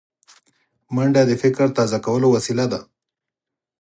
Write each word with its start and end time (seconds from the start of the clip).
منډه 0.95 1.21
د 1.27 1.31
فکر 1.41 1.67
تازه 1.77 1.97
کولو 2.05 2.27
وسیله 2.35 2.65
ده 2.71 2.79